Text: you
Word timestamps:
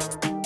you 0.00 0.37